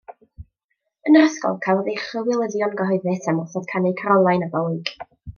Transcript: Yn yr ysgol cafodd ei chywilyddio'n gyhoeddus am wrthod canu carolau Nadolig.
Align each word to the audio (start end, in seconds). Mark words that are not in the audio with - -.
Yn 1.09 1.17
yr 1.17 1.25
ysgol 1.25 1.59
cafodd 1.65 1.89
ei 1.91 1.99
chywilyddio'n 2.05 2.73
gyhoeddus 2.79 3.29
am 3.33 3.41
wrthod 3.43 3.69
canu 3.73 3.91
carolau 3.99 4.41
Nadolig. 4.45 4.91